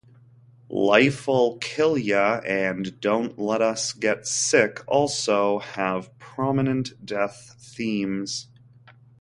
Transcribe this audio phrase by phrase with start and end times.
[0.87, 8.47] "Life'll Kill Ya" and "Don't Let Us Get Sick" also have prominent death themes.